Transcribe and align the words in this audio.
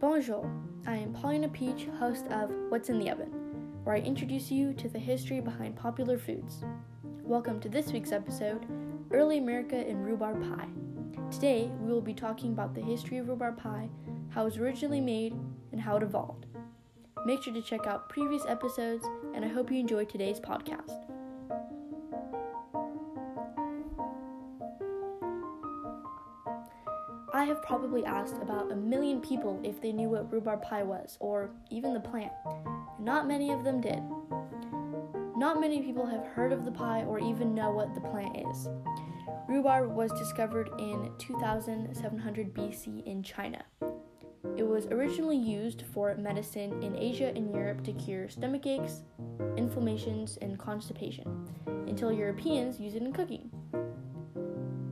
Bonjour, 0.00 0.48
I 0.86 0.94
am 0.94 1.12
Paulina 1.12 1.48
Peach, 1.48 1.88
host 1.98 2.26
of 2.28 2.52
What's 2.68 2.88
in 2.88 3.00
the 3.00 3.10
Oven, 3.10 3.32
where 3.82 3.96
I 3.96 3.98
introduce 3.98 4.48
you 4.48 4.72
to 4.74 4.88
the 4.88 4.96
history 4.96 5.40
behind 5.40 5.74
popular 5.74 6.16
foods. 6.16 6.62
Welcome 7.24 7.58
to 7.58 7.68
this 7.68 7.90
week's 7.90 8.12
episode 8.12 8.64
Early 9.10 9.38
America 9.38 9.74
in 9.74 10.00
Rhubarb 10.00 10.40
Pie. 10.40 10.68
Today, 11.32 11.68
we 11.80 11.92
will 11.92 12.00
be 12.00 12.14
talking 12.14 12.52
about 12.52 12.76
the 12.76 12.80
history 12.80 13.18
of 13.18 13.28
rhubarb 13.28 13.58
pie, 13.58 13.88
how 14.28 14.42
it 14.42 14.44
was 14.44 14.58
originally 14.58 15.00
made, 15.00 15.32
and 15.72 15.80
how 15.80 15.96
it 15.96 16.04
evolved. 16.04 16.46
Make 17.26 17.42
sure 17.42 17.52
to 17.52 17.60
check 17.60 17.88
out 17.88 18.08
previous 18.08 18.46
episodes, 18.46 19.04
and 19.34 19.44
I 19.44 19.48
hope 19.48 19.68
you 19.68 19.80
enjoy 19.80 20.04
today's 20.04 20.38
podcast. 20.38 21.06
I 27.38 27.44
have 27.44 27.62
probably 27.62 28.04
asked 28.04 28.34
about 28.42 28.72
a 28.72 28.74
million 28.74 29.20
people 29.20 29.60
if 29.62 29.80
they 29.80 29.92
knew 29.92 30.08
what 30.08 30.32
rhubarb 30.32 30.60
pie 30.60 30.82
was, 30.82 31.16
or 31.20 31.50
even 31.70 31.94
the 31.94 32.00
plant. 32.00 32.32
Not 32.98 33.28
many 33.28 33.52
of 33.52 33.62
them 33.62 33.80
did. 33.80 34.02
Not 35.36 35.60
many 35.60 35.80
people 35.80 36.04
have 36.04 36.26
heard 36.26 36.52
of 36.52 36.64
the 36.64 36.72
pie 36.72 37.04
or 37.04 37.20
even 37.20 37.54
know 37.54 37.70
what 37.70 37.94
the 37.94 38.00
plant 38.00 38.36
is. 38.50 38.68
Rhubarb 39.48 39.94
was 39.94 40.10
discovered 40.18 40.68
in 40.80 41.12
2700 41.18 42.52
BC 42.52 43.06
in 43.06 43.22
China. 43.22 43.62
It 44.56 44.66
was 44.66 44.86
originally 44.86 45.38
used 45.38 45.84
for 45.94 46.16
medicine 46.16 46.82
in 46.82 46.96
Asia 46.96 47.32
and 47.36 47.54
Europe 47.54 47.84
to 47.84 47.92
cure 47.92 48.28
stomach 48.28 48.66
aches, 48.66 49.04
inflammations, 49.56 50.38
and 50.42 50.58
constipation, 50.58 51.48
until 51.86 52.10
Europeans 52.10 52.80
used 52.80 52.96
it 52.96 53.02
in 53.02 53.12
cooking. 53.12 53.48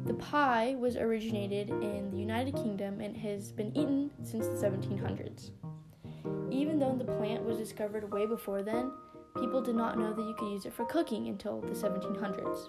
The 0.07 0.15
pie 0.15 0.77
was 0.79 0.97
originated 0.97 1.69
in 1.69 2.13
the 2.13 2.17
United 2.17 2.55
Kingdom 2.55 3.01
and 3.01 3.17
has 3.17 3.51
been 3.51 3.77
eaten 3.77 4.13
since 4.23 4.47
the 4.47 4.55
1700s. 4.55 5.51
Even 6.49 6.79
though 6.79 6.95
the 6.97 7.05
plant 7.05 7.43
was 7.43 7.59
discovered 7.59 8.13
way 8.13 8.25
before 8.25 8.63
then, 8.63 8.93
people 9.37 9.61
did 9.61 9.75
not 9.75 9.99
know 9.99 10.13
that 10.13 10.23
you 10.23 10.35
could 10.39 10.53
use 10.53 10.65
it 10.65 10.73
for 10.73 10.85
cooking 10.85 11.27
until 11.27 11.61
the 11.61 11.73
1700s. 11.73 12.69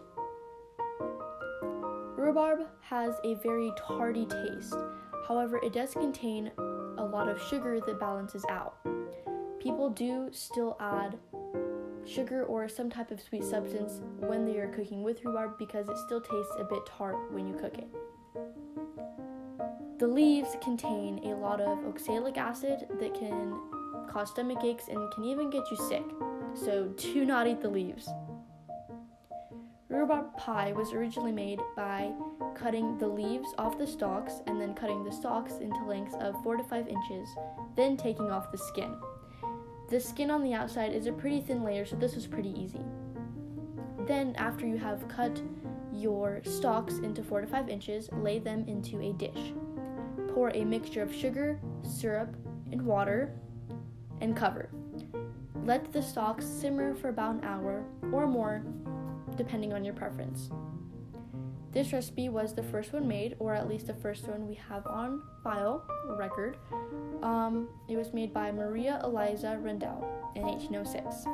Rhubarb 2.17 2.61
has 2.81 3.13
a 3.23 3.35
very 3.35 3.71
tardy 3.87 4.25
taste, 4.25 4.75
however, 5.27 5.59
it 5.63 5.73
does 5.73 5.93
contain 5.93 6.51
a 6.57 7.03
lot 7.03 7.29
of 7.29 7.39
sugar 7.43 7.79
that 7.79 7.99
balances 7.99 8.45
out. 8.49 8.77
People 9.59 9.91
do 9.91 10.29
still 10.31 10.75
add 10.79 11.19
sugar 12.07 12.43
or 12.43 12.67
some 12.67 12.89
type 12.89 13.11
of 13.11 13.21
sweet 13.21 13.43
substance 13.43 14.01
when 14.19 14.45
they 14.45 14.57
are 14.57 14.69
cooking 14.69 15.03
with 15.03 15.23
rhubarb 15.23 15.57
because 15.57 15.89
it 15.89 15.97
still 16.05 16.21
tastes 16.21 16.53
a 16.59 16.63
bit 16.63 16.85
tart 16.85 17.31
when 17.31 17.47
you 17.47 17.53
cook 17.55 17.77
it. 17.77 17.87
The 19.99 20.07
leaves 20.07 20.55
contain 20.61 21.19
a 21.23 21.35
lot 21.35 21.59
of 21.59 21.85
oxalic 21.85 22.37
acid 22.37 22.87
that 22.99 23.13
can 23.13 23.59
cause 24.09 24.29
stomach 24.29 24.63
aches 24.63 24.87
and 24.89 25.11
can 25.13 25.23
even 25.23 25.49
get 25.49 25.69
you 25.71 25.77
sick, 25.77 26.03
so 26.53 26.87
do 26.97 27.25
not 27.25 27.47
eat 27.47 27.61
the 27.61 27.69
leaves. 27.69 28.07
Rhubarb 29.89 30.37
pie 30.37 30.73
was 30.73 30.93
originally 30.93 31.31
made 31.31 31.59
by 31.75 32.11
cutting 32.55 32.97
the 32.97 33.07
leaves 33.07 33.47
off 33.57 33.77
the 33.77 33.87
stalks 33.87 34.41
and 34.45 34.61
then 34.61 34.73
cutting 34.73 35.03
the 35.03 35.11
stalks 35.11 35.53
into 35.59 35.83
lengths 35.85 36.15
of 36.19 36.35
4 36.43 36.57
to 36.57 36.63
5 36.63 36.87
inches, 36.87 37.29
then 37.75 37.97
taking 37.97 38.29
off 38.29 38.51
the 38.51 38.57
skin. 38.57 38.95
The 39.89 39.99
skin 40.01 40.29
on 40.29 40.43
the 40.43 40.53
outside 40.53 40.93
is 40.93 41.07
a 41.07 41.13
pretty 41.13 41.39
thin 41.39 41.63
layer, 41.63 41.85
so 41.85 41.95
this 41.95 42.13
was 42.13 42.27
pretty 42.27 42.53
easy. 42.59 42.81
Then, 44.05 44.35
after 44.35 44.67
you 44.67 44.77
have 44.77 45.07
cut 45.07 45.41
your 45.93 46.41
stalks 46.43 46.95
into 46.95 47.23
4 47.23 47.41
to 47.41 47.47
5 47.47 47.69
inches, 47.69 48.09
lay 48.11 48.39
them 48.39 48.65
into 48.67 49.01
a 49.01 49.13
dish. 49.13 49.53
Pour 50.33 50.49
a 50.49 50.65
mixture 50.65 51.01
of 51.01 51.13
sugar, 51.13 51.59
syrup, 51.83 52.35
and 52.71 52.81
water, 52.81 53.33
and 54.19 54.35
cover. 54.35 54.69
Let 55.63 55.91
the 55.93 56.01
stalks 56.01 56.45
simmer 56.45 56.93
for 56.93 57.07
about 57.09 57.35
an 57.35 57.45
hour 57.45 57.85
or 58.11 58.27
more, 58.27 58.63
depending 59.37 59.71
on 59.71 59.85
your 59.85 59.93
preference. 59.93 60.49
This 61.77 61.93
recipe 61.93 62.27
was 62.27 62.55
the 62.55 62.63
first 62.63 62.91
one 62.91 63.07
made, 63.07 63.35
or 63.37 63.53
at 63.53 63.69
least 63.69 63.85
the 63.85 63.93
first 63.93 64.27
one 64.27 64.47
we 64.47 64.55
have 64.67 64.87
on 64.87 65.21
file, 65.43 65.85
record. 66.07 66.57
Um, 67.21 67.69
it 67.87 67.95
was 67.95 68.15
made 68.15 68.33
by 68.33 68.51
Maria 68.51 68.99
Eliza 69.03 69.59
Rundell 69.61 70.03
in 70.35 70.41
1806. 70.41 71.27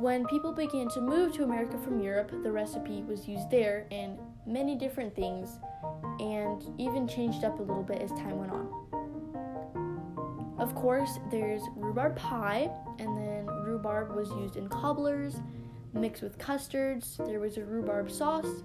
When 0.00 0.26
people 0.26 0.52
began 0.52 0.88
to 0.88 1.00
move 1.00 1.34
to 1.34 1.44
America 1.44 1.78
from 1.78 2.00
Europe, 2.00 2.32
the 2.42 2.50
recipe 2.50 3.04
was 3.04 3.28
used 3.28 3.48
there 3.48 3.86
in 3.90 4.18
many 4.44 4.74
different 4.74 5.14
things 5.14 5.60
and 6.18 6.64
even 6.78 7.06
changed 7.06 7.44
up 7.44 7.60
a 7.60 7.62
little 7.62 7.84
bit 7.84 8.02
as 8.02 8.10
time 8.10 8.40
went 8.40 8.50
on. 8.50 8.66
Of 10.58 10.74
course, 10.74 11.20
there's 11.30 11.62
rhubarb 11.76 12.16
pie, 12.16 12.68
and 12.98 13.16
then 13.16 13.46
rhubarb 13.46 14.16
was 14.16 14.30
used 14.30 14.56
in 14.56 14.68
cobblers, 14.68 15.36
mixed 15.96 16.22
with 16.22 16.38
custards. 16.38 17.20
There 17.26 17.40
was 17.40 17.56
a 17.56 17.64
rhubarb 17.64 18.10
sauce. 18.10 18.62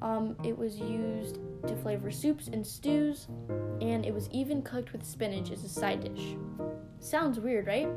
Um, 0.00 0.36
it 0.44 0.56
was 0.56 0.78
used 0.78 1.38
to 1.66 1.74
flavor 1.76 2.10
soups 2.10 2.48
and 2.48 2.64
stews, 2.64 3.26
and 3.80 4.06
it 4.06 4.14
was 4.14 4.28
even 4.30 4.62
cooked 4.62 4.92
with 4.92 5.04
spinach 5.04 5.50
as 5.50 5.64
a 5.64 5.68
side 5.68 6.04
dish. 6.04 6.36
Sounds 7.00 7.40
weird, 7.40 7.66
right? 7.66 7.88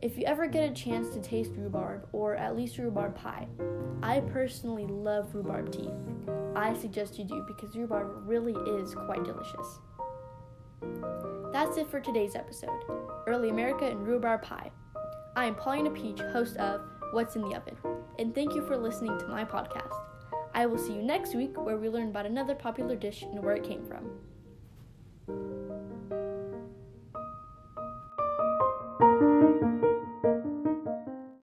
If 0.00 0.16
you 0.16 0.24
ever 0.24 0.46
get 0.46 0.70
a 0.70 0.74
chance 0.74 1.10
to 1.10 1.20
taste 1.20 1.52
rhubarb, 1.56 2.08
or 2.12 2.36
at 2.36 2.56
least 2.56 2.78
rhubarb 2.78 3.14
pie, 3.14 3.48
I 4.02 4.20
personally 4.20 4.86
love 4.86 5.34
rhubarb 5.34 5.72
tea. 5.72 5.90
I 6.54 6.74
suggest 6.74 7.18
you 7.18 7.24
do 7.24 7.44
because 7.46 7.76
rhubarb 7.76 8.26
really 8.26 8.54
is 8.78 8.94
quite 8.94 9.24
delicious. 9.24 9.80
That's 11.52 11.76
it 11.76 11.90
for 11.90 12.00
today's 12.00 12.34
episode 12.34 12.84
Early 13.26 13.48
America 13.48 13.86
and 13.86 14.06
Rhubarb 14.06 14.42
Pie. 14.42 14.70
I 15.36 15.44
am 15.44 15.54
Paulina 15.54 15.90
Peach, 15.90 16.18
host 16.32 16.56
of 16.56 16.80
What's 17.12 17.36
in 17.36 17.42
the 17.42 17.54
Oven, 17.54 17.76
and 18.18 18.34
thank 18.34 18.54
you 18.54 18.66
for 18.66 18.74
listening 18.74 19.18
to 19.18 19.28
my 19.28 19.44
podcast. 19.44 19.92
I 20.54 20.64
will 20.64 20.78
see 20.78 20.94
you 20.94 21.02
next 21.02 21.34
week 21.34 21.62
where 21.62 21.76
we 21.76 21.90
learn 21.90 22.08
about 22.08 22.24
another 22.24 22.54
popular 22.54 22.96
dish 22.96 23.20
and 23.20 23.44
where 23.44 23.54
it 23.54 23.62
came 23.62 23.84
from. 23.84 24.12